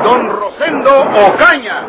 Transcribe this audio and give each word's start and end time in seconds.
don 0.00 0.28
Rosendo 0.30 0.90
Ocaña. 1.00 1.84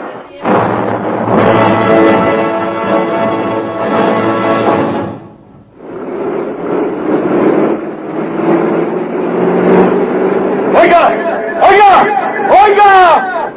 ¡Oiga! 10.75 11.03
¡Oiga! 11.69 11.91
¡Oiga! 12.63 13.51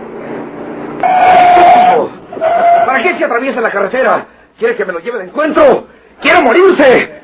¿Para 2.87 3.03
qué 3.03 3.19
se 3.19 3.25
atraviesa 3.25 3.61
la 3.61 3.71
carretera? 3.71 4.27
¿Quiere 4.59 4.77
que 4.77 4.85
me 4.85 4.93
lo 4.93 5.01
lleve 5.01 5.19
de 5.19 5.25
encuentro? 5.25 5.87
¡Quiero 6.21 6.43
morirse! 6.43 7.21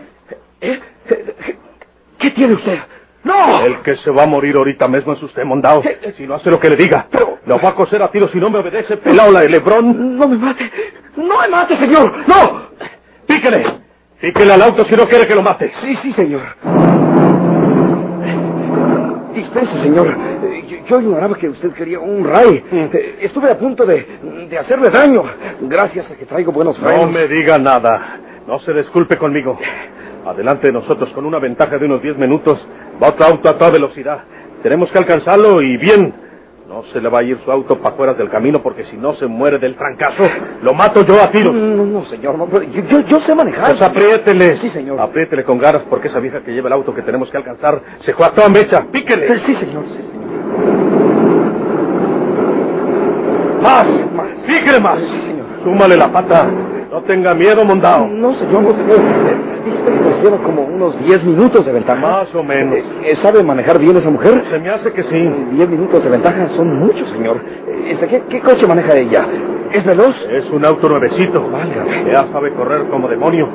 ¿Eh? 0.61 0.80
¿Qué 2.19 2.30
tiene 2.30 2.55
usted? 2.55 2.79
¡No! 3.25 3.65
El 3.65 3.83
que 3.83 3.97
se 3.97 4.11
va 4.11 4.25
a 4.25 4.27
morir 4.27 4.57
ahorita 4.57 4.89
mismo 4.89 5.12
es 5.12 5.23
usted, 5.23 5.45
Mondao. 5.45 5.83
Si 6.17 6.27
no 6.27 6.35
hace 6.35 6.51
lo 6.51 6.59
que 6.59 6.71
le 6.71 6.77
diga. 6.77 7.07
Pero... 7.11 7.39
Lo 7.47 7.59
va 7.59 7.71
a 7.71 7.75
coser 7.75 8.03
a 8.03 8.09
tiro 8.09 8.29
si 8.29 8.39
no 8.39 8.51
me 8.51 8.59
obedece, 8.59 8.97
pelao 8.99 9.30
la 9.30 9.41
de 9.41 9.49
Lebrón. 9.49 10.16
No 10.16 10.29
me 10.29 10.37
mate. 10.37 10.71
No 11.16 11.41
me 11.41 11.49
mate, 11.49 11.77
señor. 11.77 12.13
¡No! 12.27 12.69
Píquele. 13.27 13.65
Píquele 14.21 14.52
al 14.52 14.63
auto 14.63 14.85
si 14.85 14.95
no 14.95 15.09
quiere 15.09 15.27
que 15.27 15.35
lo 15.35 15.43
mate. 15.43 15.73
Sí, 15.83 15.96
sí, 16.02 16.13
señor. 16.13 16.43
Dispense, 19.35 19.83
señor. 19.83 20.16
Yo, 20.87 21.01
ignoraba 21.01 21.37
que 21.37 21.49
usted 21.49 21.73
quería 21.73 21.99
un 21.99 22.24
ray. 22.24 22.63
Mm. 22.71 22.87
Estuve 23.21 23.51
a 23.51 23.59
punto 23.59 23.85
de, 23.85 24.07
de, 24.49 24.59
hacerle 24.59 24.91
daño. 24.91 25.24
Gracias 25.63 26.11
a 26.11 26.16
que 26.16 26.27
traigo 26.27 26.52
buenos 26.52 26.77
frenos. 26.79 27.07
No 27.07 27.11
me 27.11 27.27
diga 27.27 27.59
nada. 27.59 28.21
No 28.46 28.59
se 28.61 28.73
disculpe 28.73 29.16
conmigo. 29.16 29.59
Adelante 30.26 30.68
de 30.68 30.73
nosotros 30.73 31.10
con 31.10 31.24
una 31.26 31.38
ventaja 31.38 31.78
de 31.78 31.87
unos 31.87 32.02
10 32.02 32.16
minutos. 32.16 32.65
Va 33.02 33.09
otro 33.09 33.26
auto 33.26 33.48
a 33.48 33.59
toda 33.59 33.70
velocidad. 33.70 34.20
Tenemos 34.62 34.90
que 34.90 34.98
alcanzarlo 34.98 35.60
y 35.60 35.76
bien. 35.76 36.15
No 36.68 36.84
se 36.84 37.01
le 37.01 37.09
va 37.09 37.18
a 37.18 37.23
ir 37.23 37.38
su 37.45 37.52
auto 37.52 37.78
para 37.78 37.96
fuera 37.96 38.15
del 38.15 38.30
camino 38.30 38.62
porque 38.62 38.84
si 38.84 38.96
no 38.96 39.15
se 39.15 39.26
muere 39.26 39.59
del 39.59 39.74
trancazo, 39.76 40.23
lo 40.62 40.73
mato 40.73 41.04
yo 41.04 41.20
a 41.20 41.30
tiros. 41.30 41.54
No, 41.54 41.84
no, 41.84 42.04
señor, 42.06 42.38
no, 42.38 42.48
yo, 42.50 43.00
yo, 43.00 43.20
sé 43.20 43.34
manejar. 43.34 43.73
Pues 43.73 43.82
apriétele. 43.82 44.56
Sí, 44.56 44.70
señor. 44.70 44.98
Apriétele 44.98 45.45
con 45.45 45.59
ganas 45.59 45.82
porque 45.90 46.09
esa 46.09 46.18
vieja 46.20 46.40
que 46.40 46.52
lleva 46.52 46.68
el 46.68 46.73
auto 46.74 46.95
que 46.95 47.02
tenemos 47.02 47.30
que 47.30 47.37
alcanzar 47.37 47.78
se 48.00 48.15
fue 48.15 48.24
a 48.24 48.30
toda 48.30 48.48
mecha. 48.48 48.87
Píquele. 48.90 49.38
Sí, 49.40 49.54
señor, 49.56 49.84
sí, 49.87 49.96
señor. 49.96 50.23
Más, 53.60 53.87
más. 54.15 54.28
Píquele 54.46 54.80
más. 54.80 55.00
Sí, 55.00 55.20
señor. 55.26 55.46
Súmale 55.65 55.96
la 55.96 56.10
pata. 56.10 56.48
No 56.90 57.02
tenga 57.02 57.34
miedo, 57.34 57.65
mondao. 57.65 58.06
No, 58.06 58.34
señor, 58.34 58.62
no, 58.62 58.70
señor. 58.76 59.00
Nos 59.65 60.23
lleva 60.23 60.38
como 60.38 60.63
unos 60.63 60.99
10 61.05 61.24
minutos 61.24 61.65
de 61.65 61.73
ventaja. 61.73 62.01
Más 62.01 62.35
o 62.35 62.43
menos. 62.43 62.79
Eh, 63.05 63.16
¿Sabe 63.23 63.43
manejar 63.43 63.79
bien 63.79 63.96
esa 63.96 64.10
mujer? 64.10 64.44
Se 64.50 64.59
me 64.59 64.71
hace 64.71 64.93
que 64.93 65.03
sí. 65.05 65.34
10 65.53 65.69
minutos 65.69 66.03
de 66.03 66.10
ventaja 66.10 66.49
son 66.56 66.78
muchos, 66.78 67.09
señor. 67.10 67.37
Este, 67.87 68.06
¿qué, 68.09 68.22
¿Qué 68.28 68.41
coche 68.41 68.66
maneja 68.66 68.97
ella? 68.97 69.27
¿Es 69.72 69.84
veloz? 69.87 70.15
Es 70.31 70.50
un 70.50 70.65
auto 70.65 70.88
nuevecito. 70.88 71.49
Válgame. 71.50 72.03
Ella 72.10 72.27
sabe 72.31 72.53
correr 72.55 72.88
como 72.88 73.09
demonio. 73.09 73.49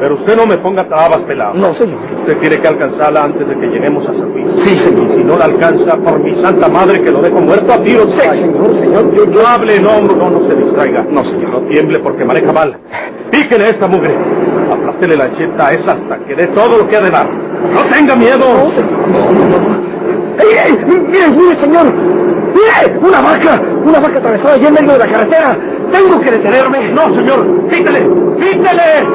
Pero 0.00 0.14
usted 0.16 0.34
no 0.36 0.46
me 0.46 0.58
ponga 0.58 0.88
trabas, 0.88 1.18
pelado. 1.20 1.54
No, 1.54 1.74
señor. 1.74 1.98
Usted 2.20 2.38
tiene 2.38 2.58
que 2.60 2.66
alcanzarla 2.68 3.24
antes 3.24 3.46
de 3.46 3.54
que 3.54 3.66
lleguemos 3.66 4.02
a 4.08 4.12
San 4.12 4.32
Luis. 4.32 4.48
Sí, 4.64 4.78
señor. 4.78 5.10
Y 5.10 5.18
si 5.18 5.24
no 5.24 5.36
la 5.36 5.44
alcanza, 5.44 5.96
por 5.98 6.18
mi 6.20 6.34
santa 6.42 6.68
madre, 6.68 7.02
que 7.02 7.10
lo 7.10 7.20
dejo 7.22 7.40
muerto 7.40 7.72
a 7.72 7.82
tiros. 7.82 8.08
Sí, 8.12 8.20
señor, 8.20 8.80
señor. 8.80 9.12
Yo, 9.14 9.24
yo... 9.26 9.42
No 9.42 9.46
hable, 9.46 9.78
no, 9.78 10.00
no, 10.02 10.30
no 10.30 10.48
se 10.48 10.54
distraiga. 10.56 11.04
No, 11.08 11.22
señor. 11.24 11.50
No 11.50 11.60
tiemble 11.68 11.98
porque 12.00 12.24
maneja 12.24 12.52
mal. 12.52 12.76
Píquele 13.30 13.68
esta 13.68 13.86
mugre. 13.86 14.14
Aplástele 14.70 15.16
la 15.16 15.32
cheta 15.36 15.66
a 15.66 15.72
esa 15.72 15.92
hasta 15.92 16.18
que 16.26 16.34
dé 16.34 16.46
todo 16.48 16.78
lo 16.78 16.88
que 16.88 16.96
ha 16.96 17.00
de 17.00 17.10
dar. 17.10 17.26
¡No 17.26 17.84
tenga 17.92 18.16
miedo! 18.16 18.38
No, 18.38 18.70
señor. 18.70 18.90
No, 19.08 19.58
no. 19.58 19.80
¡Ey, 20.38 20.56
ey! 20.64 20.72
¡Mire, 20.86 21.28
mire, 21.28 21.56
señor! 21.60 21.92
¡Mire! 21.92 22.98
¡Una 22.98 23.20
vaca! 23.20 23.60
¡Una 23.84 24.00
vaca 24.00 24.18
atravesada 24.18 24.54
allá 24.54 24.68
en 24.68 24.74
medio 24.74 24.92
de 24.92 24.98
la 24.98 25.08
carretera! 25.08 25.56
¡Tengo 25.92 26.20
que 26.20 26.30
detenerme! 26.30 26.88
¡No, 26.90 27.14
señor! 27.14 27.68
¡Pítele! 27.68 28.00
¡Pítele! 28.38 29.06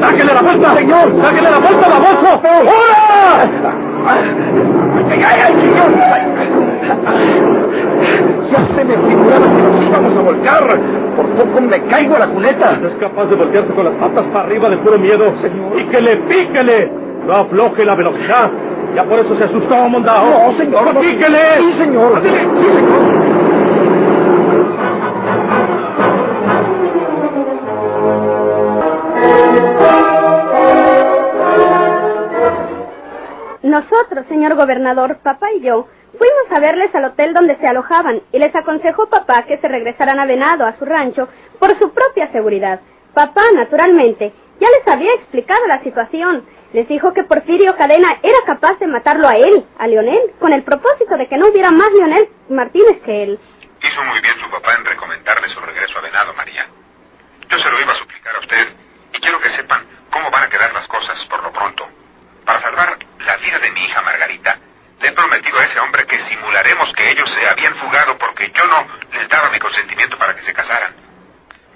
¡Sáquele 0.00 0.34
la 0.34 0.42
vuelta! 0.42 0.74
¡Señor! 0.74 1.12
¡Sáquele 1.22 1.50
la 1.50 1.58
vuelta, 1.58 1.88
baboso! 1.88 2.40
¡Hola! 2.44 3.50
¡Ay, 5.10 5.22
ay, 5.24 5.40
ay, 5.46 5.52
señor! 5.60 5.90
Ya 8.50 8.60
se 8.76 8.84
me 8.84 8.96
figuraba 8.96 9.46
que 9.46 9.62
nos 9.62 9.82
íbamos 9.86 10.16
a 10.16 10.20
volcar. 10.20 10.64
Poco 11.52 11.60
me 11.66 11.82
caigo 11.84 12.16
a 12.16 12.20
la 12.20 12.28
cuneta. 12.28 12.78
No 12.78 12.88
es 12.88 12.94
capaz 12.94 13.26
de 13.26 13.36
voltearse 13.36 13.72
con 13.74 13.84
las 13.84 13.94
patas 13.94 14.24
para 14.32 14.46
arriba 14.46 14.70
de 14.70 14.78
puro 14.78 14.98
miedo. 14.98 15.34
Señor. 15.40 15.76
¡Píquele, 15.76 16.16
píquele! 16.16 16.90
No 17.26 17.34
afloje 17.34 17.84
la 17.84 17.94
velocidad. 17.94 18.50
Ya 18.94 19.04
por 19.04 19.18
eso 19.18 19.36
se 19.36 19.44
asustó, 19.44 19.88
mondao. 19.88 20.50
No, 20.52 20.56
señor. 20.56 20.98
¡Píquele! 20.98 21.38
Sí, 21.58 21.72
señor. 21.78 22.22
Sí, 22.22 22.28
señor. 22.28 23.22
Nosotros, 33.62 34.26
señor 34.28 34.54
gobernador, 34.56 35.18
papá 35.22 35.52
y 35.52 35.60
yo, 35.60 35.86
fuimos 36.18 36.50
a 36.50 36.60
verles 36.60 36.94
al 36.94 37.04
hotel 37.04 37.34
donde 37.34 37.56
se 37.56 37.66
alojaban 37.66 38.22
y 38.32 38.38
les 38.38 38.54
aconsejó 38.54 39.08
papá 39.08 39.44
que 39.44 39.58
se 39.58 39.68
regresaran 39.68 40.18
a 40.18 40.26
Venado, 40.26 40.66
a 40.66 40.76
su 40.76 40.84
rancho, 40.84 41.28
por 41.58 41.78
su 41.78 41.92
propia 41.92 42.30
seguridad. 42.32 42.80
Papá, 43.14 43.42
naturalmente, 43.54 44.32
ya 44.60 44.68
les 44.70 44.86
había 44.88 45.12
explicado 45.14 45.66
la 45.66 45.82
situación. 45.82 46.44
Les 46.72 46.88
dijo 46.88 47.12
que 47.12 47.24
Porfirio 47.24 47.76
Cadena 47.76 48.18
era 48.22 48.38
capaz 48.46 48.78
de 48.78 48.86
matarlo 48.86 49.28
a 49.28 49.36
él, 49.36 49.66
a 49.78 49.86
Leonel, 49.86 50.32
con 50.38 50.52
el 50.52 50.62
propósito 50.62 51.16
de 51.16 51.28
que 51.28 51.36
no 51.36 51.48
hubiera 51.48 51.70
más 51.70 51.92
Leonel 51.92 52.28
Martínez 52.48 53.00
que 53.04 53.24
él. 53.24 53.38
Hizo 53.82 54.04
muy 54.04 54.20
bien 54.20 54.34
su 54.42 54.50
papá 54.50 54.74
en 54.78 54.84
recomendarle 54.84 55.48
su 55.48 55.60
regreso 55.60 55.98
a 55.98 56.02
Venado, 56.02 56.32
María. 56.34 56.66
Yo 57.50 57.58
se 57.58 57.70
lo 57.70 57.80
iba 57.80 57.92
a 57.92 57.98
suplicar 57.98 58.36
a 58.36 58.40
usted 58.40 58.68
y 59.12 59.20
quiero 59.20 59.40
que 59.40 59.50
sepan 59.50 59.84
cómo 60.10 60.30
van 60.30 60.44
a 60.44 60.48
quedar 60.48 60.72
las 60.72 60.86
cosas 60.88 61.18
por 61.28 61.42
lo 61.42 61.52
pronto. 61.52 61.86
Para 62.46 62.62
salvar 62.62 62.96
la 63.18 63.36
vida 63.36 63.58
de 63.58 63.70
mi 63.72 63.84
hija 63.84 64.00
Margarita, 64.00 64.58
le 65.02 65.08
he 65.08 65.12
prometido 65.12 65.58
a 65.58 65.64
ese 65.64 65.80
hombre 65.80 66.06
que 66.06 66.16
simularemos 66.28 66.92
que 66.94 67.08
ellos 67.08 67.28
se 67.34 67.48
habían 67.48 67.74
fugado 67.76 68.16
porque 68.18 68.50
yo 68.54 68.64
no 68.66 68.86
les 69.12 69.28
daba 69.28 69.50
mi 69.50 69.58
consentimiento 69.58 70.16
para 70.16 70.34
que 70.36 70.42
se 70.42 70.54
casaran. 70.54 70.94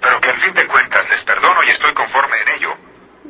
Pero 0.01 0.21
que 0.21 0.29
al 0.29 0.41
fin 0.41 0.53
de 0.53 0.65
cuentas 0.65 1.09
les 1.09 1.21
perdono 1.23 1.61
y 1.63 1.69
estoy 1.71 1.93
conforme 1.93 2.41
en 2.41 2.49
ello. 2.49 2.77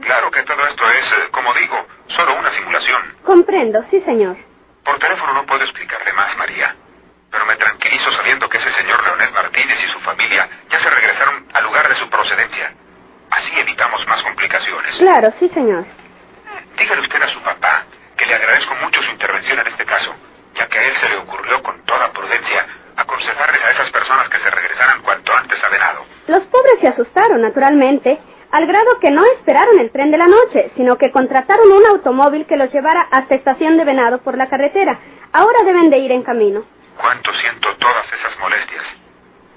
Claro 0.01 0.29
que 0.29 0.43
todo 0.43 0.67
esto 0.67 0.89
es, 0.91 1.05
eh, 1.05 1.29
como 1.31 1.51
digo, 1.55 1.87
solo 2.15 2.35
una 2.35 2.51
simulación. 2.51 3.15
Comprendo, 3.23 3.83
sí, 3.89 3.99
señor. 4.01 4.37
Por 4.85 4.99
teléfono 4.99 5.33
no 5.33 5.45
puedo 5.47 5.63
explicarle 5.63 6.13
más, 6.13 6.37
María. 6.37 6.75
Pero 7.31 7.45
me 7.47 7.55
tranquilizo 7.55 8.11
sabiendo 8.17 8.47
que 8.47 8.57
ese 8.57 8.71
señor 8.75 9.03
Leonel 9.03 9.31
Martínez 9.31 9.79
y 9.83 9.91
su 9.91 9.99
familia 10.01 10.47
ya 10.69 10.79
se 10.79 10.89
regresaron 10.91 11.47
al 11.53 11.63
lugar 11.63 11.89
de 11.89 11.95
su 11.95 12.07
procedencia. 12.07 12.71
Así 13.31 13.59
evitamos 13.59 14.05
más 14.07 14.21
complicaciones. 14.21 14.95
Claro, 14.97 15.33
sí, 15.39 15.49
señor. 15.49 15.85
Dígale 16.77 17.01
usted 17.01 17.21
a 17.21 17.33
su 17.33 17.41
papá 17.41 17.85
que 18.17 18.25
le 18.25 18.35
agradezco 18.35 18.75
mucho 18.75 19.01
su 19.03 19.11
intervención 19.11 19.59
en 19.59 19.67
este 19.67 19.85
caso, 19.85 20.13
ya 20.55 20.67
que 20.67 20.79
a 20.79 20.83
él 20.83 20.93
se 20.99 21.09
le 21.09 21.17
ocurrió 21.17 21.61
con 21.61 21.79
toda 21.85 22.11
prudencia 22.11 22.65
aconsejarles 22.95 23.63
a 23.63 23.71
esas 23.71 23.91
personas 23.91 24.27
que 24.29 24.39
se 24.39 24.49
regresaran 24.49 25.01
cuanto 25.03 25.35
antes 25.37 25.63
a 25.63 25.69
Venado. 25.69 26.05
Los 26.25 26.43
pobres 26.45 26.66
se 26.79 26.87
asustaron, 26.87 27.41
naturalmente, 27.41 28.19
al 28.51 28.65
grado 28.65 28.99
que 28.99 29.11
no 29.11 29.23
esperaron 29.25 29.79
el 29.79 29.91
tren 29.91 30.11
de 30.11 30.17
la 30.17 30.27
noche, 30.27 30.71
sino 30.75 30.97
que 30.97 31.11
contrataron 31.11 31.71
un 31.71 31.85
automóvil 31.85 32.45
que 32.45 32.57
los 32.57 32.71
llevara 32.71 33.07
hasta 33.11 33.35
estación 33.35 33.77
de 33.77 33.85
Venado 33.85 34.19
por 34.19 34.37
la 34.37 34.47
carretera. 34.47 34.99
Ahora 35.33 35.63
deben 35.65 35.89
de 35.89 35.97
ir 35.97 36.11
en 36.11 36.23
camino. 36.23 36.63
Cuánto 36.99 37.31
siento 37.33 37.75
todas 37.77 38.05
esas 38.07 38.39
molestias. 38.39 38.85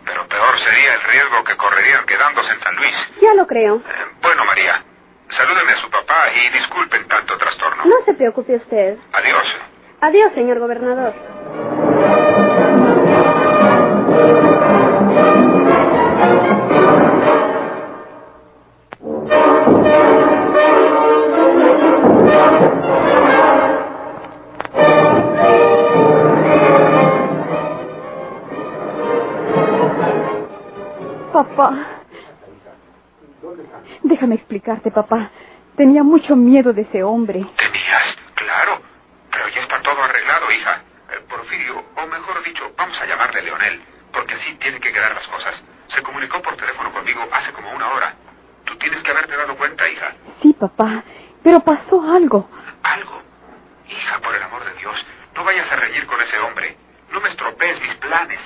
Pero 0.04 0.26
peor 0.26 0.58
sería 0.64 0.94
el 0.94 1.02
riesgo 1.02 1.44
que 1.44 1.56
correrían 1.56 2.04
quedándose 2.06 2.52
en 2.52 2.60
San 2.60 2.76
Luis. 2.76 2.94
Ya 3.22 3.34
lo 3.34 3.46
creo. 3.46 3.76
Eh, 3.76 3.80
bueno, 4.20 4.44
María, 4.44 4.82
salúdeme 5.30 5.72
a 5.72 5.80
su 5.80 5.90
papá 5.90 6.32
y 6.34 6.50
disculpen 6.58 7.06
tanto 7.06 7.36
trastorno. 7.38 7.84
No 7.84 8.04
se 8.04 8.14
preocupe 8.14 8.56
usted. 8.56 8.98
Adiós. 9.12 9.44
Adiós, 10.00 10.32
señor 10.34 10.58
gobernador. 10.58 11.14
Explicarte, 34.70 34.90
papá. 34.90 35.30
Tenía 35.76 36.02
mucho 36.02 36.36
miedo 36.36 36.72
de 36.72 36.82
ese 36.82 37.02
hombre. 37.02 37.44
¿Tenías? 37.56 38.16
Claro. 38.34 38.80
Pero 39.30 39.48
ya 39.48 39.62
está 39.62 39.80
todo 39.82 40.02
arreglado, 40.02 40.50
hija. 40.52 40.82
Eh, 41.10 41.20
Porfirio, 41.28 41.84
o 41.96 42.06
mejor 42.06 42.42
dicho, 42.44 42.72
vamos 42.76 42.96
a 43.00 43.06
llamarle 43.06 43.42
Leonel, 43.42 43.80
porque 44.12 44.34
así 44.34 44.54
tienen 44.56 44.80
que 44.80 44.92
quedar 44.92 45.14
las 45.14 45.26
cosas. 45.26 45.54
Se 45.94 46.02
comunicó 46.02 46.40
por 46.42 46.56
teléfono 46.56 46.92
conmigo 46.92 47.26
hace 47.32 47.52
como 47.52 47.72
una 47.72 47.88
hora. 47.92 48.14
Tú 48.64 48.76
tienes 48.78 49.02
que 49.02 49.10
haberte 49.10 49.36
dado 49.36 49.56
cuenta, 49.56 49.88
hija. 49.88 50.12
Sí, 50.42 50.52
papá. 50.52 51.02
Pero 51.42 51.60
pasó 51.60 52.02
algo. 52.02 52.48
¿Algo? 52.82 53.22
Hija, 53.88 54.18
por 54.20 54.34
el 54.34 54.42
amor 54.42 54.64
de 54.64 54.74
Dios, 54.74 54.94
no 55.34 55.44
vayas 55.44 55.70
a 55.72 55.76
reñir 55.76 56.06
con 56.06 56.20
ese 56.20 56.38
hombre. 56.38 56.76
No 57.10 57.20
me 57.20 57.30
estropees 57.30 57.80
mis 57.80 57.94
planes. 57.96 58.38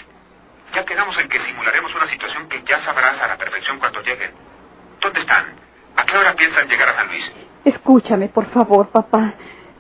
Ya 0.75 0.85
quedamos 0.85 1.19
en 1.19 1.29
que 1.29 1.41
simularemos 1.41 1.95
una 1.95 2.09
situación 2.09 2.49
que 2.49 2.63
ya 2.65 2.83
sabrás 2.85 3.21
a 3.21 3.29
la 3.29 3.37
perfección 3.37 3.79
cuando 3.79 4.01
lleguen. 4.03 4.33
¿Dónde 5.01 5.21
están? 5.21 5.64
¿A 5.97 6.05
qué 6.05 6.17
hora 6.17 6.35
piensan 6.35 6.69
llegar 6.69 6.89
a 6.89 6.97
San 6.97 7.09
Luis? 7.09 7.25
Escúchame, 7.65 8.29
por 8.29 8.47
favor, 8.47 8.89
papá. 8.89 9.35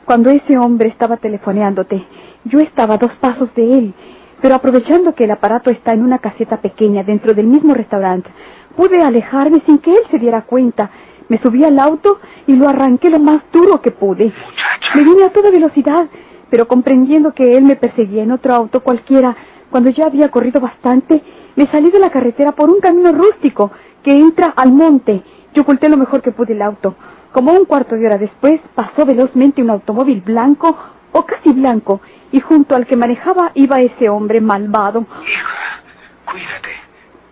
Cuando 0.05 0.31
ese 0.31 0.57
hombre 0.59 0.89
estaba 0.89 1.17
telefoneándote, 1.17 2.05
yo 2.45 2.61
estaba 2.61 2.95
a 2.95 2.99
dos 2.99 3.13
pasos 3.17 3.55
de 3.55 3.79
él. 3.79 3.95
Pero 4.41 4.55
aprovechando 4.55 5.15
que 5.15 5.25
el 5.25 5.31
aparato 5.31 5.71
está 5.71 5.93
en 5.93 6.03
una 6.03 6.19
caseta 6.19 6.59
pequeña 6.59 7.03
dentro 7.03 7.35
del 7.35 7.47
mismo 7.47 7.73
restaurante, 7.75 8.31
pude 8.77 9.03
alejarme 9.03 9.63
sin 9.65 9.79
que 9.79 9.93
él 9.93 10.03
se 10.11 10.19
diera 10.19 10.43
cuenta. 10.43 10.91
Me 11.29 11.39
subí 11.39 11.65
al 11.65 11.79
auto 11.79 12.21
y 12.47 12.55
lo 12.55 12.69
arranqué 12.69 13.09
lo 13.09 13.19
más 13.19 13.43
duro 13.51 13.81
que 13.81 13.91
pude. 13.91 14.27
Muchacha. 14.27 14.95
Me 14.95 15.05
vine 15.05 15.25
a 15.25 15.31
toda 15.31 15.51
velocidad, 15.51 16.07
pero 16.51 16.69
comprendiendo 16.69 17.33
que 17.33 17.57
él 17.57 17.65
me 17.65 17.77
perseguía 17.77 18.23
en 18.23 18.33
otro 18.33 18.55
auto 18.55 18.81
cualquiera, 18.81 19.35
cuando 19.75 19.91
ya 19.91 20.07
había 20.07 20.31
corrido 20.31 20.61
bastante, 20.61 21.21
me 21.57 21.67
salí 21.67 21.91
de 21.91 21.99
la 21.99 22.11
carretera 22.11 22.53
por 22.53 22.71
un 22.71 22.79
camino 22.79 23.11
rústico 23.11 23.73
que 24.05 24.13
entra 24.13 24.55
al 24.55 24.71
monte. 24.71 25.21
Yo 25.53 25.63
oculté 25.63 25.89
lo 25.89 25.97
mejor 25.97 26.23
que 26.23 26.31
pude 26.31 26.53
el 26.53 26.63
auto. 26.63 26.95
Como 27.33 27.53
un 27.53 27.65
cuarto 27.65 27.97
de 27.97 28.07
hora 28.07 28.17
después, 28.17 28.61
pasó 28.77 29.05
velozmente 29.05 29.63
un 29.63 29.71
automóvil 29.71 30.21
blanco, 30.21 30.79
o 31.11 31.27
casi 31.27 31.51
blanco, 31.51 32.01
y 32.31 32.39
junto 32.39 32.77
al 32.77 32.87
que 32.87 32.95
manejaba 32.95 33.51
iba 33.55 33.81
ese 33.81 34.09
hombre 34.09 34.41
malvado. 34.41 35.09
Hija, 35.27 35.83
cuídate. 36.25 36.71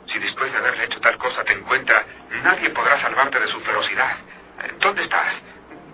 Si 0.06 0.18
después 0.18 0.50
de 0.50 0.58
haberle 0.58 0.86
hecho 0.86 0.98
tal 0.98 1.16
cosa 1.18 1.44
te 1.44 1.52
encuentra, 1.52 2.04
nadie 2.42 2.70
podrá 2.70 3.00
salvarte 3.00 3.38
de 3.38 3.46
su 3.46 3.60
ferocidad. 3.60 4.16
¿Dónde 4.80 5.04
estás? 5.04 5.28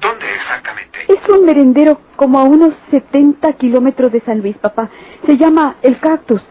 ¿Dónde 0.01 0.35
exactamente? 0.35 0.99
Es 1.09 1.29
un 1.29 1.45
merendero 1.45 2.01
como 2.17 2.39
a 2.39 2.45
unos 2.45 2.75
70 2.91 3.53
kilómetros 3.55 4.13
de 4.13 4.21
San 4.21 4.41
Luis, 4.41 4.57
papá. 4.59 4.89
Se 5.27 5.37
llama 5.37 5.77
El 5.83 5.99
Cactus. 5.99 6.43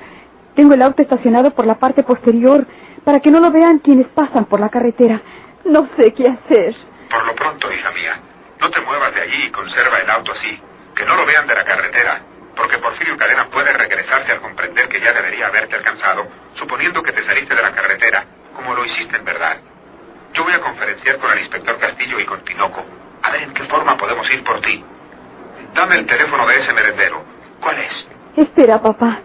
Tengo 0.56 0.74
el 0.74 0.82
auto 0.82 1.02
estacionado 1.02 1.52
por 1.52 1.66
la 1.66 1.76
parte 1.76 2.04
posterior 2.04 2.66
para 3.04 3.20
que 3.20 3.32
no 3.32 3.40
lo 3.40 3.52
vean 3.52 3.80
quienes 3.80 4.08
pasan 4.08 4.46
por 4.46 4.60
la 4.60 4.70
carretera. 4.70 5.22
No 5.66 5.88
sé 5.96 6.14
qué 6.14 6.28
hacer. 6.28 6.76
Por 7.10 7.26
lo 7.26 7.36
pronto, 7.36 7.72
hija 7.72 7.92
mía, 7.92 8.20
no 8.60 8.70
te 8.70 8.82
muevas 8.82 9.14
de 9.16 9.22
allí 9.22 9.46
y 9.46 9.52
conserva 9.52 10.00
el 10.00 10.10
auto 10.10 10.32
así. 10.34 10.60
Que 10.96 11.06
no 11.06 11.16
lo 11.16 11.26
vean 11.26 11.48
de 11.48 11.56
la 11.56 11.64
carretera. 11.64 12.22
Porque 12.56 12.80
Porfirio 12.80 13.16
Cadena 13.18 13.46
puede 13.50 13.72
regresarse 13.72 14.32
al 14.32 14.42
comprender 14.42 14.90
que 14.90 15.00
ya 15.00 15.14
debería 15.14 15.48
haberte 15.48 15.76
alcanzado, 15.76 16.26
suponiendo 16.56 17.04
que 17.04 17.12
te 17.12 17.24
saliste 17.24 17.54
de 17.54 17.62
la 17.62 17.72
carretera, 17.72 18.26
como 18.56 18.74
lo 18.74 18.84
hiciste 18.84 19.16
en 19.16 19.26
verdad. 19.26 19.58
Yo 20.34 20.44
voy 20.44 20.54
a 20.54 20.60
conferenciar 20.60 21.20
con 21.20 21.32
el 21.32 21.40
inspector 21.40 21.78
Castillo 21.78 22.20
y 22.20 22.26
con 22.26 22.44
Tinoco, 22.44 22.84
a 23.28 23.32
ver 23.32 23.44
en 23.44 23.54
qué 23.54 23.64
forma 23.66 23.98
podemos 23.98 24.30
ir 24.32 24.44
por 24.44 24.62
ti. 24.62 24.84
Dame 25.74 25.96
el 25.96 26.06
teléfono 26.06 26.48
de 26.48 26.60
ese 26.60 26.74
merendero. 26.74 27.22
¿Cuál 27.62 27.78
es? 27.80 28.08
Espera, 28.38 28.82
papá. 28.82 29.20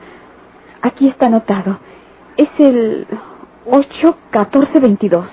Aquí 0.83 1.09
está 1.09 1.27
anotado. 1.27 1.79
Es 2.37 2.49
el 2.59 3.07
81422. 3.67 5.27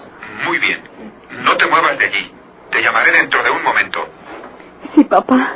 Muy 0.46 0.60
bien. 0.60 0.82
No 1.44 1.58
te 1.58 1.66
muevas 1.66 1.98
de 1.98 2.06
allí. 2.06 2.32
Te 2.72 2.82
llamaré 2.82 3.12
dentro 3.12 3.42
de 3.44 3.50
un 3.50 3.64
momento. 3.64 4.00
Sí, 4.94 5.04
papá. 5.04 5.54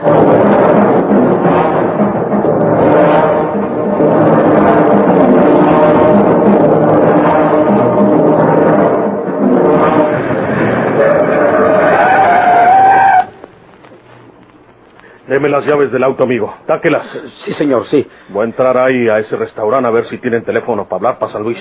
Deme 15.33 15.49
las 15.49 15.65
llaves 15.65 15.91
del 15.91 16.03
auto, 16.03 16.25
amigo. 16.25 16.53
Dáquelas. 16.67 17.07
Sí, 17.43 17.53
señor, 17.53 17.87
sí. 17.87 18.07
Voy 18.29 18.43
a 18.43 18.45
entrar 18.45 18.77
ahí 18.77 19.09
a 19.09 19.17
ese 19.17 19.35
restaurante 19.35 19.87
a 19.87 19.89
ver 19.89 20.05
si 20.05 20.19
tienen 20.19 20.43
teléfono 20.43 20.87
para 20.87 20.97
hablar 20.97 21.17
para 21.17 21.31
San 21.31 21.41
Luis. 21.41 21.57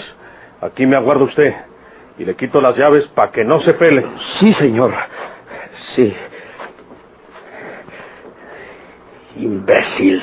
Aquí 0.60 0.84
me 0.84 0.94
aguarda 0.94 1.24
usted. 1.24 1.54
Y 2.18 2.26
le 2.26 2.36
quito 2.36 2.60
las 2.60 2.76
llaves 2.76 3.06
para 3.14 3.32
que 3.32 3.42
no 3.46 3.60
se 3.62 3.72
pele. 3.72 4.04
Sí, 4.38 4.52
señor. 4.52 4.92
Sí. 5.96 6.14
Imbécil. 9.36 10.22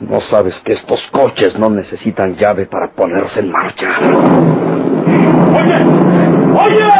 No 0.00 0.22
sabes 0.22 0.58
que 0.60 0.72
estos 0.72 1.06
coches 1.10 1.58
no 1.58 1.68
necesitan 1.68 2.34
llave 2.36 2.64
para 2.64 2.92
ponerse 2.92 3.40
en 3.40 3.52
marcha. 3.52 3.90
¡Oye! 5.52 5.84
¡Oye! 6.64 6.92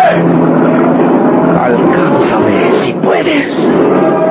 Alcánzame 1.58 2.72
si 2.84 2.92
puedes. 2.92 4.23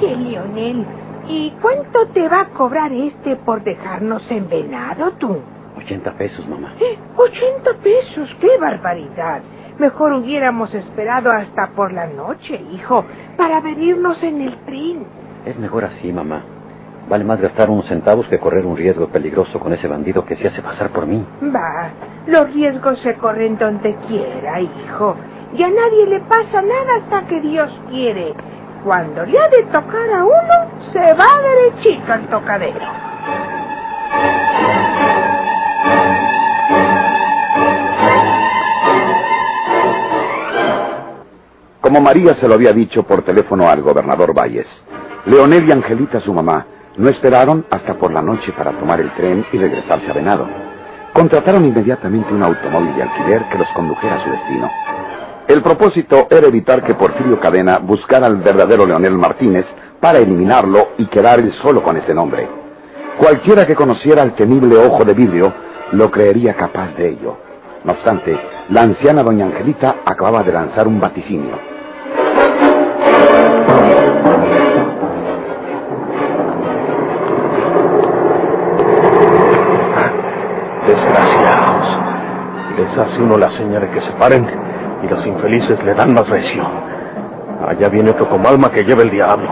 Oye, 0.00 0.16
Lionel, 0.16 0.86
¿y 1.28 1.50
cuánto 1.60 2.06
te 2.14 2.26
va 2.26 2.40
a 2.40 2.48
cobrar 2.48 2.90
este 2.90 3.36
por 3.36 3.62
dejarnos 3.62 4.22
en 4.30 4.48
venado 4.48 5.10
tú? 5.18 5.36
80 5.76 6.12
pesos, 6.14 6.48
mamá. 6.48 6.72
¿Eh? 6.80 6.96
80 7.18 7.74
pesos, 7.82 8.34
qué 8.40 8.56
barbaridad. 8.58 9.42
Mejor 9.78 10.14
hubiéramos 10.14 10.74
esperado 10.74 11.30
hasta 11.30 11.72
por 11.72 11.92
la 11.92 12.06
noche, 12.06 12.58
hijo, 12.72 13.04
para 13.36 13.60
venirnos 13.60 14.22
en 14.22 14.40
el 14.40 14.56
tren. 14.64 15.04
Es 15.44 15.58
mejor 15.58 15.84
así, 15.84 16.10
mamá. 16.10 16.44
Vale 17.06 17.24
más 17.24 17.38
gastar 17.38 17.68
unos 17.68 17.86
centavos 17.86 18.26
que 18.28 18.38
correr 18.38 18.64
un 18.64 18.78
riesgo 18.78 19.08
peligroso 19.08 19.60
con 19.60 19.74
ese 19.74 19.86
bandido 19.86 20.24
que 20.24 20.36
se 20.36 20.48
hace 20.48 20.62
pasar 20.62 20.90
por 20.92 21.06
mí. 21.06 21.22
Va, 21.54 21.90
los 22.26 22.50
riesgos 22.54 22.98
se 23.00 23.16
corren 23.16 23.58
donde 23.58 23.94
quiera, 24.08 24.62
hijo. 24.62 25.14
Y 25.54 25.62
a 25.62 25.68
nadie 25.68 26.06
le 26.06 26.20
pasa 26.20 26.62
nada 26.62 26.96
hasta 27.02 27.26
que 27.26 27.40
Dios 27.42 27.70
quiere. 27.90 28.32
Cuando 28.84 29.26
le 29.26 29.38
ha 29.38 29.48
de 29.48 29.62
tocar 29.64 30.10
a 30.10 30.24
uno, 30.24 30.90
se 30.92 31.12
va 31.12 31.26
derechito 31.42 32.12
al 32.12 32.26
tocadero. 32.28 32.86
Como 41.82 42.00
María 42.00 42.34
se 42.36 42.48
lo 42.48 42.54
había 42.54 42.72
dicho 42.72 43.02
por 43.02 43.22
teléfono 43.22 43.68
al 43.68 43.82
gobernador 43.82 44.32
Valles, 44.32 44.66
Leonel 45.26 45.68
y 45.68 45.72
Angelita, 45.72 46.20
su 46.20 46.32
mamá, 46.32 46.66
no 46.96 47.08
esperaron 47.10 47.66
hasta 47.70 47.94
por 47.94 48.12
la 48.12 48.22
noche 48.22 48.52
para 48.52 48.72
tomar 48.72 49.00
el 49.00 49.10
tren 49.14 49.44
y 49.52 49.58
regresarse 49.58 50.10
a 50.10 50.14
Venado. 50.14 50.48
Contrataron 51.12 51.66
inmediatamente 51.66 52.32
un 52.32 52.42
automóvil 52.42 52.94
de 52.94 53.02
alquiler 53.02 53.44
que 53.50 53.58
los 53.58 53.68
condujera 53.70 54.16
a 54.16 54.24
su 54.24 54.30
destino. 54.30 54.70
El 55.50 55.62
propósito 55.62 56.28
era 56.30 56.46
evitar 56.46 56.84
que 56.84 56.94
Porfirio 56.94 57.40
Cadena 57.40 57.78
buscara 57.78 58.28
al 58.28 58.36
verdadero 58.36 58.86
Leonel 58.86 59.18
Martínez 59.18 59.66
para 59.98 60.18
eliminarlo 60.18 60.90
y 60.96 61.06
quedar 61.06 61.40
él 61.40 61.52
solo 61.60 61.82
con 61.82 61.96
ese 61.96 62.14
nombre. 62.14 62.48
Cualquiera 63.18 63.66
que 63.66 63.74
conociera 63.74 64.22
al 64.22 64.36
temible 64.36 64.76
ojo 64.76 65.04
de 65.04 65.12
vidrio 65.12 65.52
lo 65.90 66.08
creería 66.08 66.54
capaz 66.54 66.94
de 66.94 67.08
ello. 67.08 67.36
No 67.82 67.94
obstante, 67.94 68.38
la 68.68 68.82
anciana 68.82 69.24
doña 69.24 69.46
Angelita 69.46 69.96
acababa 70.04 70.44
de 70.44 70.52
lanzar 70.52 70.86
un 70.86 71.00
vaticinio. 71.00 71.58
Desgraciados. 80.86 81.98
Les 82.78 82.98
hace 82.98 83.20
uno 83.20 83.36
la 83.36 83.50
seña 83.50 83.80
de 83.80 83.90
que 83.90 84.00
se 84.00 84.12
paren 84.12 84.69
y 85.02 85.08
los 85.08 85.26
infelices 85.26 85.82
le 85.84 85.94
dan 85.94 86.14
más 86.14 86.28
recio. 86.28 86.62
Allá 87.66 87.88
viene 87.88 88.10
otro 88.10 88.28
como 88.28 88.48
alma 88.48 88.70
que 88.70 88.82
lleva 88.82 89.02
el 89.02 89.10
diablo. 89.10 89.48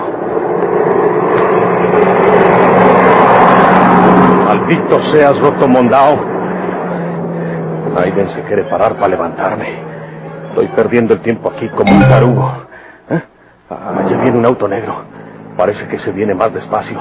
Maldito 4.45 5.03
seas, 5.13 5.39
roto 5.39 5.69
mondao. 5.69 6.19
Aiden 7.97 8.29
se 8.31 8.43
quiere 8.43 8.65
parar 8.65 8.95
para 8.95 9.09
levantarme. 9.09 9.69
Estoy 10.49 10.69
perdiendo 10.69 11.15
el 11.15 11.21
tiempo 11.21 11.51
aquí 11.51 11.69
como 11.71 11.93
un 11.93 12.09
tarugo. 12.09 12.53
¿Eh? 13.11 13.23
Allá 13.71 14.17
viene 14.23 14.39
un 14.39 14.47
auto 14.47 14.69
negro. 14.69 14.95
Parece 15.57 15.87
que 15.89 15.99
se 15.99 16.13
viene 16.13 16.35
más 16.35 16.53
despacio. 16.53 16.99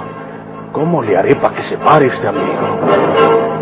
¿Cómo 0.71 1.01
le 1.01 1.17
haré 1.17 1.35
para 1.35 1.55
que 1.55 1.63
se 1.63 1.77
pare 1.77 2.07
este 2.07 2.27
amigo? 2.27 3.56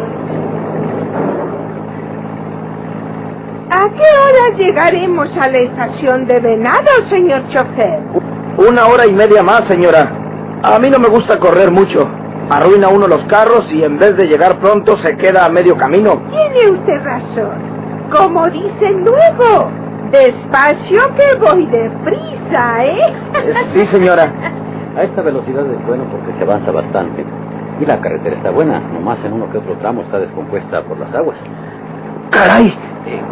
¿A 3.77 3.89
qué 3.89 3.98
hora 3.98 4.58
llegaremos 4.58 5.27
a 5.36 5.50
la 5.50 5.58
estación 5.58 6.25
de 6.27 6.39
Venado, 6.39 7.10
señor 7.10 7.46
chofer? 7.50 8.00
Una 8.58 8.88
hora 8.88 9.05
y 9.05 9.12
media 9.12 9.44
más, 9.44 9.65
señora. 9.65 10.10
A 10.63 10.79
mí 10.79 10.89
no 10.89 10.98
me 10.98 11.10
gusta 11.10 11.38
correr 11.39 11.72
mucho. 11.72 12.08
Arruina 12.50 12.88
uno 12.88 13.05
los 13.05 13.22
carros 13.25 13.70
y 13.74 13.84
en 13.84 14.00
vez 14.00 14.15
de 14.15 14.27
llegar 14.27 14.60
pronto 14.60 14.96
se 15.00 15.17
queda 15.17 15.44
a 15.46 15.50
medio 15.50 15.75
camino. 15.75 16.22
Tiene 16.29 16.72
usted 16.72 17.03
razón. 17.03 18.10
Como 18.15 18.48
dicen 18.48 19.03
luego, 19.03 19.70
despacio 20.10 21.01
que 21.17 21.36
voy 21.38 21.65
deprisa, 21.65 22.86
¿eh? 22.86 23.13
Sí, 23.74 23.86
señora. 23.88 24.32
A 24.96 25.03
esta 25.03 25.22
velocidad 25.22 25.65
es 25.70 25.86
bueno 25.86 26.05
porque 26.10 26.32
se 26.38 26.44
avanza 26.46 26.72
bastante. 26.72 27.25
Y 27.82 27.86
la 27.86 28.00
carretera 28.00 28.38
está 28.38 28.51
buena, 28.51 28.79
nomás 28.79 29.20
en 29.25 29.34
uno 29.34 29.51
que 29.51 29.58
otro 29.58 29.74
tramo 29.74 30.03
está 30.03 30.17
descompuesta 30.20 30.82
por 30.84 30.98
las 30.98 31.13
aguas. 31.13 31.38
Caray, 32.36 32.77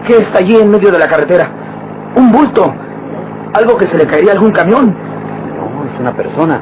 ¿qué 0.07 0.17
está 0.19 0.39
allí 0.39 0.55
en 0.55 0.71
medio 0.71 0.89
de 0.89 0.97
la 0.97 1.09
carretera? 1.09 1.49
Un 2.15 2.31
bulto. 2.31 2.73
Algo 3.53 3.77
que 3.77 3.87
se 3.87 3.97
le 3.97 4.07
caería 4.07 4.31
a 4.31 4.33
algún 4.35 4.53
camión. 4.53 4.95
No, 5.57 5.85
es 5.93 5.99
una 5.99 6.15
persona. 6.15 6.61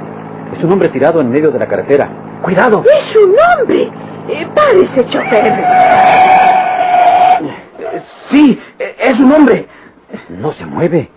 Es 0.52 0.64
un 0.64 0.72
hombre 0.72 0.90
tirado 0.90 1.22
en 1.22 1.30
medio 1.30 1.52
de 1.52 1.60
la 1.60 1.68
carretera. 1.68 2.10
Cuidado. 2.42 2.84
Es 2.84 3.16
un 3.16 3.36
hombre. 3.60 3.92
Eh, 4.28 4.48
párese, 4.56 5.06
chofer. 5.08 5.54
Sí, 8.32 8.60
es 8.98 9.20
un 9.20 9.34
hombre. 9.34 9.68
No 10.30 10.52
se 10.54 10.66
mueve. 10.66 11.10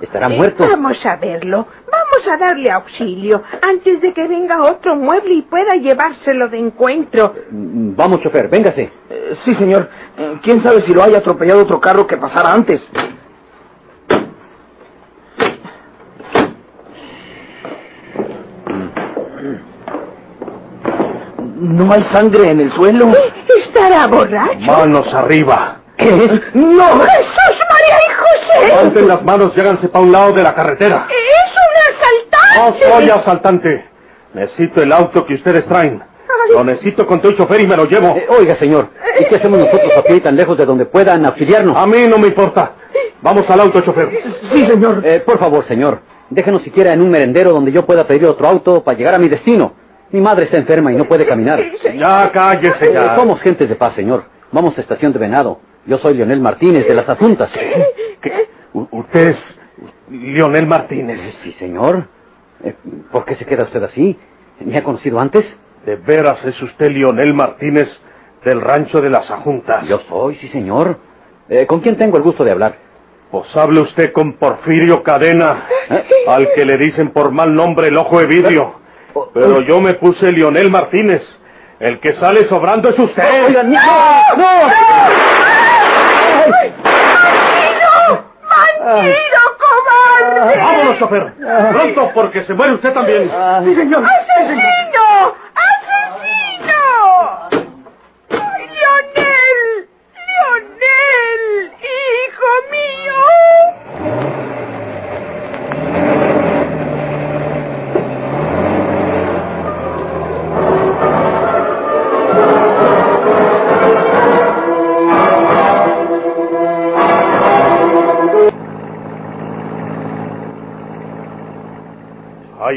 Estará 0.00 0.28
muerto. 0.28 0.66
Vamos 0.68 1.06
a 1.06 1.16
verlo. 1.16 1.68
Vamos 1.90 2.03
a 2.32 2.36
darle 2.36 2.70
auxilio 2.70 3.42
antes 3.62 4.00
de 4.00 4.12
que 4.12 4.26
venga 4.28 4.62
otro 4.62 4.96
mueble 4.96 5.34
y 5.34 5.42
pueda 5.42 5.74
llevárselo 5.76 6.48
de 6.48 6.58
encuentro. 6.58 7.34
Mm, 7.50 7.94
Vamos, 7.96 8.20
chofer, 8.22 8.48
véngase. 8.48 8.90
Eh, 9.10 9.34
Sí, 9.44 9.54
señor. 9.54 9.88
Eh, 10.16 10.38
¿Quién 10.42 10.62
sabe 10.62 10.82
si 10.82 10.92
lo 10.94 11.02
haya 11.02 11.18
atropellado 11.18 11.62
otro 11.62 11.80
carro 11.80 12.06
que 12.06 12.16
pasara 12.16 12.52
antes? 12.52 12.80
No 21.56 21.92
hay 21.92 22.02
sangre 22.04 22.50
en 22.50 22.60
el 22.60 22.72
suelo. 22.72 23.12
¿Estará 23.58 24.06
borracho? 24.06 24.58
Manos 24.60 25.12
arriba. 25.14 25.76
¿Qué? 25.96 26.06
¡No! 26.54 26.84
¡Jesús, 27.00 27.58
María 27.70 27.98
y 28.08 28.12
José! 28.18 28.66
Levanten 28.68 29.08
las 29.08 29.22
manos 29.24 29.52
y 29.56 29.60
háganse 29.60 29.88
para 29.88 30.04
un 30.04 30.12
lado 30.12 30.32
de 30.32 30.42
la 30.42 30.54
carretera. 30.54 31.06
¡Es 31.08 31.16
un 31.16 31.23
No 32.56 32.62
asaltante! 32.62 32.92
soy 32.92 33.10
asaltante. 33.10 33.84
Necesito 34.34 34.82
el 34.82 34.92
auto 34.92 35.24
que 35.24 35.34
ustedes 35.34 35.64
traen. 35.66 36.02
Lo 36.52 36.64
necesito 36.64 37.06
con 37.06 37.20
el 37.22 37.36
chofer 37.36 37.60
y 37.60 37.66
me 37.66 37.76
lo 37.76 37.84
llevo. 37.86 38.16
Eh, 38.16 38.26
oiga, 38.28 38.54
señor, 38.56 38.88
¿y 39.18 39.24
qué 39.26 39.36
hacemos 39.36 39.58
nosotros 39.60 39.92
aquí 39.96 40.20
tan 40.20 40.36
lejos 40.36 40.58
de 40.58 40.66
donde 40.66 40.84
puedan 40.86 41.24
auxiliarnos? 41.24 41.76
A 41.76 41.86
mí 41.86 42.06
no 42.08 42.18
me 42.18 42.28
importa. 42.28 42.72
Vamos 43.22 43.48
al 43.48 43.60
auto, 43.60 43.80
chofer. 43.80 44.10
Sí, 44.52 44.64
señor. 44.66 45.02
Eh, 45.06 45.20
por 45.24 45.38
favor, 45.38 45.64
señor, 45.66 46.00
déjenos 46.30 46.62
siquiera 46.62 46.92
en 46.92 47.00
un 47.00 47.10
merendero 47.10 47.52
donde 47.52 47.72
yo 47.72 47.86
pueda 47.86 48.06
pedir 48.06 48.26
otro 48.26 48.46
auto 48.48 48.82
para 48.84 48.96
llegar 48.98 49.14
a 49.14 49.18
mi 49.18 49.28
destino. 49.28 49.72
Mi 50.10 50.20
madre 50.20 50.44
está 50.44 50.58
enferma 50.58 50.92
y 50.92 50.96
no 50.96 51.04
puede 51.06 51.24
caminar. 51.24 51.60
Ya 51.96 52.30
cállese 52.32 52.86
Eh, 52.90 52.92
ya. 52.92 53.16
somos 53.16 53.40
gentes 53.40 53.68
de 53.68 53.74
paz, 53.76 53.94
señor. 53.94 54.24
Vamos 54.52 54.76
a 54.76 54.80
Estación 54.82 55.12
de 55.12 55.18
Venado. 55.18 55.58
Yo 55.86 55.98
soy 55.98 56.14
Leonel 56.14 56.40
Martínez 56.40 56.86
de 56.86 56.94
las 56.94 57.08
Asuntas. 57.08 57.50
¿Qué? 58.20 58.48
U- 58.74 58.86
¿Usted 58.90 59.28
es 59.28 59.58
Lionel 60.10 60.66
Martínez? 60.66 61.20
Sí, 61.42 61.52
señor. 61.52 62.06
Eh, 62.64 62.74
¿Por 63.12 63.24
qué 63.24 63.36
se 63.36 63.44
queda 63.44 63.64
usted 63.64 63.82
así? 63.82 64.18
¿Me 64.60 64.76
ha 64.78 64.82
conocido 64.82 65.20
antes? 65.20 65.44
¿De 65.84 65.96
veras 65.96 66.42
es 66.44 66.60
usted 66.62 66.90
Lionel 66.90 67.34
Martínez 67.34 67.88
del 68.44 68.60
rancho 68.60 69.00
de 69.00 69.10
las 69.10 69.30
Ajuntas? 69.30 69.86
Yo 69.88 69.98
soy, 70.08 70.36
sí, 70.36 70.48
señor. 70.48 70.98
Eh, 71.48 71.66
¿Con 71.66 71.80
quién 71.80 71.96
tengo 71.98 72.16
el 72.16 72.22
gusto 72.22 72.42
de 72.44 72.52
hablar? 72.52 72.76
Pues 73.30 73.54
hable 73.56 73.80
usted 73.80 74.12
con 74.12 74.34
Porfirio 74.34 75.02
Cadena, 75.02 75.66
al 76.28 76.52
que 76.54 76.64
le 76.64 76.78
dicen 76.78 77.10
por 77.10 77.32
mal 77.32 77.54
nombre 77.54 77.88
el 77.88 77.96
ojo 77.96 78.20
de 78.20 78.26
vidrio. 78.26 78.74
Pero 79.34 79.60
yo 79.62 79.80
me 79.80 79.94
puse 79.94 80.30
Lionel 80.32 80.70
Martínez. 80.70 81.22
El 81.80 81.98
que 82.00 82.14
sale 82.14 82.48
sobrando 82.48 82.88
es 82.88 82.98
usted. 82.98 83.22
No, 83.52 83.62
no. 84.36 84.68
Vámonos, 90.28 90.98
chofer. 90.98 91.32
Pronto, 91.72 92.10
porque 92.14 92.42
se 92.44 92.54
muere 92.54 92.74
usted 92.74 92.92
también. 92.92 93.30
Sí, 93.64 93.74
señor. 93.74 94.04
¡Asesino! 94.04 94.62
¡Asesino! 94.62 95.03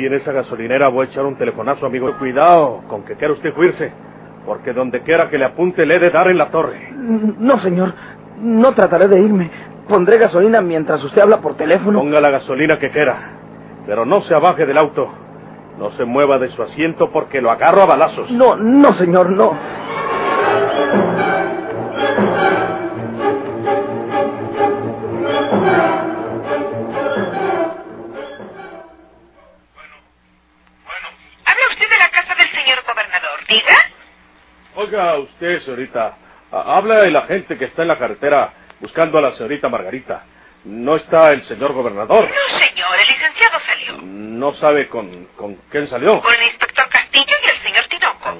En 0.07 0.15
esa 0.15 0.31
gasolinera 0.31 0.89
voy 0.89 1.05
a 1.05 1.09
echar 1.09 1.25
un 1.25 1.37
telefonazo, 1.37 1.85
amigo. 1.85 2.11
Cuidado 2.17 2.81
con 2.87 3.03
que 3.03 3.15
quiera 3.15 3.33
usted 3.33 3.53
huirse, 3.55 3.91
porque 4.45 4.73
donde 4.73 5.01
quiera 5.01 5.29
que 5.29 5.37
le 5.37 5.45
apunte 5.45 5.85
le 5.85 5.95
he 5.95 5.99
de 5.99 6.09
dar 6.09 6.29
en 6.29 6.37
la 6.37 6.49
torre. 6.49 6.91
No, 6.93 7.59
señor. 7.59 7.93
No 8.41 8.73
trataré 8.73 9.07
de 9.07 9.19
irme. 9.19 9.49
Pondré 9.87 10.17
gasolina 10.17 10.61
mientras 10.61 11.03
usted 11.03 11.21
habla 11.21 11.39
por 11.39 11.55
teléfono. 11.55 11.99
Ponga 11.99 12.19
la 12.19 12.29
gasolina 12.29 12.77
que 12.77 12.91
quiera, 12.91 13.15
pero 13.85 14.05
no 14.05 14.21
se 14.21 14.33
abaje 14.33 14.65
del 14.65 14.77
auto. 14.77 15.07
No 15.79 15.91
se 15.91 16.05
mueva 16.05 16.39
de 16.39 16.49
su 16.49 16.61
asiento 16.63 17.11
porque 17.11 17.39
lo 17.39 17.51
agarro 17.51 17.83
a 17.83 17.85
balazos. 17.85 18.31
No, 18.31 18.55
no, 18.55 18.93
señor, 18.93 19.29
no. 19.29 19.55
Oiga, 34.97 35.19
usted, 35.19 35.59
señorita, 35.61 36.17
ha- 36.51 36.75
habla 36.75 37.01
el 37.03 37.15
agente 37.15 37.55
que 37.55 37.65
está 37.65 37.83
en 37.83 37.89
la 37.89 37.99
carretera 37.99 38.51
buscando 38.79 39.19
a 39.19 39.21
la 39.21 39.33
señorita 39.33 39.69
Margarita. 39.69 40.23
¿No 40.65 40.95
está 40.95 41.31
el 41.33 41.45
señor 41.45 41.73
gobernador? 41.73 42.27
No, 42.27 42.57
señor, 42.57 42.99
el 42.99 43.07
licenciado 43.07 43.59
salió. 43.59 43.97
¿No 44.01 44.53
sabe 44.55 44.89
con, 44.89 45.25
con 45.37 45.53
quién 45.69 45.85
salió? 45.87 46.19
Con 46.19 46.33
el 46.33 46.43
inspector 46.47 46.89
Castillo 46.89 47.35
y 47.45 47.49
el 47.49 47.61
señor 47.61 47.85
Tinoco. 47.85 48.37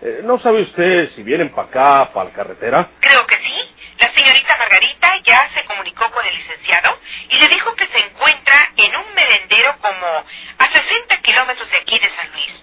Eh, 0.00 0.20
¿No 0.22 0.38
sabe 0.38 0.62
usted 0.62 1.08
si 1.16 1.24
vienen 1.24 1.50
para 1.50 1.66
acá, 1.66 2.12
para 2.12 2.28
la 2.28 2.34
carretera? 2.36 2.88
Creo 3.00 3.26
que 3.26 3.36
sí. 3.38 3.74
La 3.98 4.12
señorita 4.14 4.56
Margarita 4.56 5.08
ya 5.24 5.50
se 5.52 5.64
comunicó 5.64 6.08
con 6.12 6.24
el 6.24 6.34
licenciado 6.36 6.96
y 7.28 7.38
le 7.38 7.48
dijo 7.48 7.74
que 7.74 7.86
se 7.88 7.98
encuentra 7.98 8.54
en 8.76 8.94
un 8.94 9.14
merendero 9.16 9.74
como 9.80 10.06
a 10.06 10.68
60 10.72 11.16
kilómetros 11.22 11.68
de 11.68 11.76
aquí 11.78 11.98
de 11.98 12.08
San 12.14 12.30
Luis. 12.30 12.62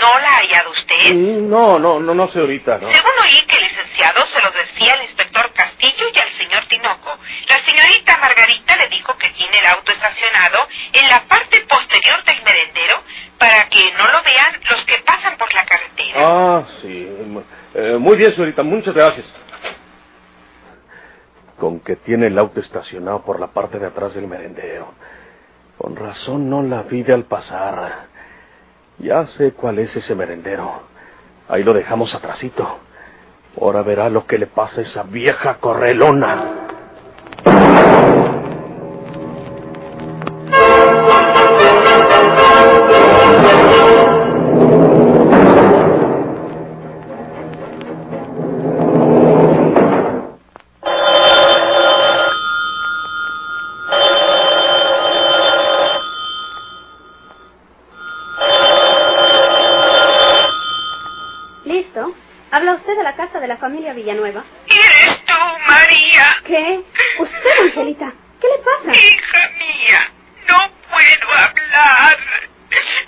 ¿No 0.00 0.18
la 0.18 0.28
ha 0.28 0.36
hallado 0.38 0.70
usted? 0.70 1.14
No, 1.14 1.78
no, 1.78 2.00
no, 2.00 2.14
no, 2.14 2.28
señorita, 2.28 2.78
no. 2.78 2.90
Según 2.90 3.12
oí 3.22 3.46
que 3.46 3.56
el 3.56 3.62
licenciado 3.62 4.26
se 4.26 4.42
lo 4.42 4.50
decía 4.50 4.94
al 4.94 5.02
inspector 5.02 5.52
Castillo 5.52 6.06
y 6.12 6.18
al 6.18 6.36
señor 6.36 6.64
Tinoco. 6.68 7.18
La 7.48 7.64
señorita 7.64 8.18
Margarita 8.18 8.76
le 8.76 8.88
dijo 8.88 9.16
que 9.16 9.28
tiene 9.30 9.58
el 9.58 9.66
auto 9.66 9.92
estacionado 9.92 10.58
en 10.92 11.08
la 11.08 11.24
parte 11.26 11.60
posterior 11.68 12.24
del 12.24 12.42
merendero 12.42 13.02
para 13.38 13.68
que 13.68 13.92
no 13.92 14.04
lo 14.04 14.22
vean 14.24 14.60
los 14.68 14.84
que 14.84 14.98
pasan 15.06 15.36
por 15.38 15.52
la 15.54 15.64
carretera. 15.64 16.14
Ah, 16.16 16.64
sí. 16.82 17.08
Eh, 17.74 17.96
muy 17.98 18.16
bien, 18.16 18.32
señorita, 18.34 18.62
muchas 18.62 18.94
gracias. 18.94 19.26
Con 21.58 21.80
que 21.80 21.96
tiene 21.96 22.26
el 22.26 22.38
auto 22.38 22.60
estacionado 22.60 23.24
por 23.24 23.38
la 23.38 23.48
parte 23.48 23.78
de 23.78 23.86
atrás 23.86 24.12
del 24.14 24.26
merendero. 24.26 24.92
Con 25.78 25.94
razón 25.94 26.50
no 26.50 26.62
la 26.62 26.82
vi 26.82 27.04
al 27.10 27.24
pasar. 27.24 28.13
Ya 28.98 29.26
sé 29.38 29.52
cuál 29.52 29.78
es 29.78 29.94
ese 29.96 30.14
merendero. 30.14 30.82
Ahí 31.48 31.62
lo 31.62 31.72
dejamos 31.72 32.14
atrasito. 32.14 32.78
Ahora 33.60 33.82
verá 33.82 34.08
lo 34.08 34.26
que 34.26 34.38
le 34.38 34.46
pasa 34.46 34.80
a 34.80 34.84
esa 34.84 35.02
vieja 35.02 35.54
correlona. 35.54 36.64
Villanueva? 64.04 64.44
¿Eres 64.66 65.24
tú, 65.24 65.32
María? 65.66 66.36
¿Qué? 66.46 66.80
¿Usted, 67.20 67.60
Angelita? 67.62 68.12
¿Qué 68.38 68.48
le 68.48 68.58
pasa? 68.58 69.00
Hija 69.00 69.50
mía, 69.58 70.12
no 70.46 70.58
puedo 70.90 71.32
hablar. 71.32 72.18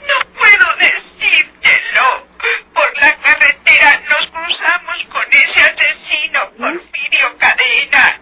No 0.09 0.17
puedo 0.39 0.67
decírtelo. 0.79 2.27
Por 2.73 2.99
la 3.03 3.15
carretera 3.17 4.03
nos 4.09 4.27
cruzamos 4.31 4.97
con 5.13 5.25
ese 5.33 5.61
asesino, 5.61 6.51
Porfirio 6.57 7.37
Cadena. 7.37 8.19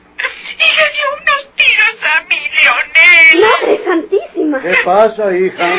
Y 0.59 0.77
le 0.77 0.91
dio 0.95 1.07
unos 1.23 1.55
tiros 1.55 1.97
a 2.13 2.23
mi 2.23 2.41
Leonel. 2.41 3.51
¡Madre 3.51 3.85
santísima! 3.85 4.61
¿Qué 4.63 4.75
pasa, 4.85 5.33
hija? 5.33 5.77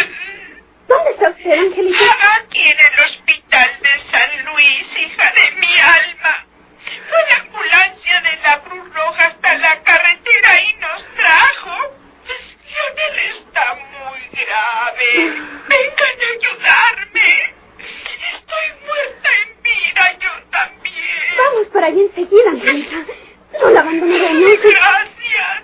Para 21.76 21.88
allá 21.88 22.02
enseguida, 22.02 22.52
Angelita. 22.52 22.96
No 23.62 23.70
la 23.70 23.82
abandonaré 23.82 24.34
nunca. 24.34 24.62
Gracias. 24.64 25.64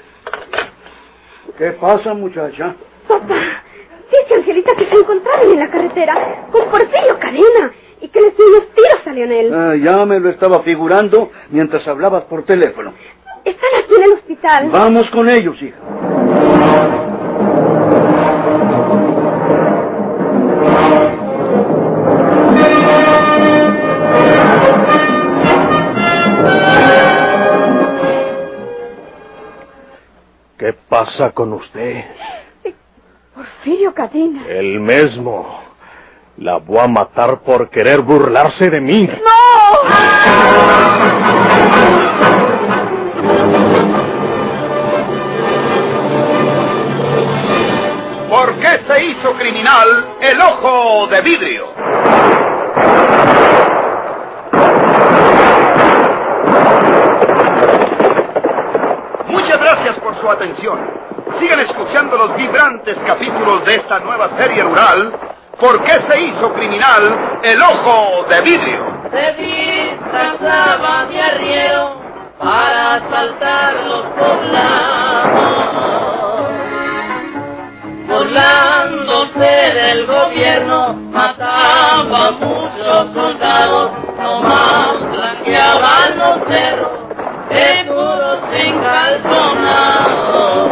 ¿Qué 1.57 1.71
pasa, 1.71 2.13
muchacha? 2.13 2.75
Papá, 3.07 3.63
dice 4.11 4.35
Angelita 4.35 4.75
que 4.75 4.85
se 4.85 4.95
encontraron 4.95 5.51
en 5.51 5.59
la 5.59 5.71
carretera 5.71 6.47
con 6.51 6.69
Porfirio 6.69 7.17
Cadena 7.19 7.71
y 8.01 8.09
que 8.09 8.21
le 8.21 8.31
dio 8.31 8.45
unos 8.45 8.69
tiros 8.69 9.07
a 9.07 9.11
Leonel. 9.11 9.53
Ah, 9.53 9.75
ya 9.75 10.05
me 10.05 10.19
lo 10.19 10.29
estaba 10.29 10.61
figurando 10.63 11.31
mientras 11.49 11.87
hablabas 11.87 12.23
por 12.25 12.43
teléfono. 12.43 12.93
Están 13.45 13.69
aquí 13.83 13.95
en 13.95 14.03
el 14.03 14.11
hospital. 14.13 14.69
Vamos 14.69 15.09
con 15.11 15.29
ellos, 15.29 15.61
hija. 15.61 15.77
Pasa 31.03 31.31
con 31.31 31.51
usted? 31.53 32.03
Porfirio 33.33 33.91
Cadena. 33.91 34.45
El 34.47 34.79
mismo. 34.79 35.61
La 36.37 36.57
voy 36.57 36.77
a 36.77 36.87
matar 36.87 37.39
por 37.39 37.71
querer 37.71 38.01
burlarse 38.01 38.69
de 38.69 38.79
mí. 38.79 39.09
¿Por 48.29 48.59
qué 48.59 48.79
se 48.87 49.05
hizo 49.05 49.33
criminal 49.33 50.17
el 50.21 50.39
ojo 50.39 51.07
de 51.07 51.21
vidrio? 51.21 52.50
Gracias 59.73 59.99
por 59.99 60.19
su 60.19 60.29
atención. 60.29 60.79
Sigan 61.39 61.61
escuchando 61.61 62.17
los 62.17 62.35
vibrantes 62.35 62.97
capítulos 63.07 63.63
de 63.63 63.75
esta 63.75 63.99
nueva 63.99 64.29
serie 64.37 64.63
rural. 64.63 65.13
¿Por 65.57 65.81
qué 65.83 65.93
se 66.09 66.21
hizo 66.23 66.51
criminal 66.51 67.39
el 67.41 67.61
ojo 67.61 68.25
de 68.27 68.41
vidrio? 68.41 68.85
Se 69.13 69.33
disfrazaba 69.41 71.05
de 71.05 71.21
arriero 71.21 72.01
para 72.37 72.95
asaltar 72.95 73.73
los 73.75 74.01
poblados, 74.07 75.29
burlándose 78.09 79.73
del 79.73 80.05
gobierno, 80.05 80.95
mataba 81.13 82.31
muchos 82.31 83.13
soldados, 83.13 83.91
nomás 84.19 85.01
blanqueaban 85.11 86.17
los 86.17 86.47
cerros 86.49 87.01
de 87.51 87.85
puros 87.85 88.40
calzonado 88.81 90.70